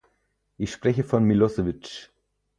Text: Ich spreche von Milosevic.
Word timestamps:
Ich 0.57 0.71
spreche 0.71 1.03
von 1.03 1.25
Milosevic. 1.25 2.09